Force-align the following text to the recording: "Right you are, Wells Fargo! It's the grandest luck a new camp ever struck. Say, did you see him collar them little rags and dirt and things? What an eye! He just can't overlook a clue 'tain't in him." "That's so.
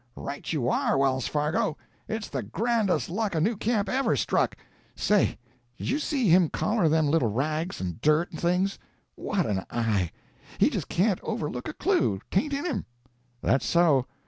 "Right 0.15 0.51
you 0.51 0.67
are, 0.67 0.97
Wells 0.97 1.27
Fargo! 1.27 1.77
It's 2.07 2.27
the 2.27 2.41
grandest 2.41 3.07
luck 3.07 3.35
a 3.35 3.39
new 3.39 3.55
camp 3.55 3.87
ever 3.87 4.15
struck. 4.15 4.55
Say, 4.95 5.37
did 5.77 5.89
you 5.89 5.99
see 5.99 6.27
him 6.27 6.49
collar 6.49 6.89
them 6.89 7.05
little 7.07 7.27
rags 7.29 7.79
and 7.79 8.01
dirt 8.01 8.31
and 8.31 8.41
things? 8.41 8.79
What 9.13 9.45
an 9.45 9.63
eye! 9.69 10.09
He 10.57 10.71
just 10.71 10.89
can't 10.89 11.19
overlook 11.21 11.67
a 11.67 11.73
clue 11.73 12.19
'tain't 12.31 12.51
in 12.51 12.65
him." 12.65 12.85
"That's 13.43 13.67
so. 13.67 14.07